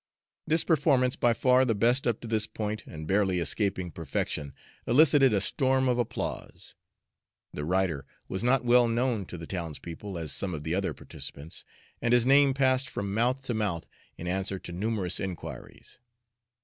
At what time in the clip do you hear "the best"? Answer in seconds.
1.63-2.07